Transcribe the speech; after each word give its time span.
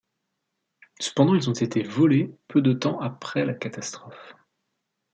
Cependant, 0.99 1.35
ils 1.35 1.47
ont 1.47 1.53
été 1.53 1.83
volés 1.83 2.35
peu 2.47 2.61
de 2.63 2.73
temps 2.73 2.99
après 2.99 3.45
la 3.45 3.53
catastrophe. 3.53 4.33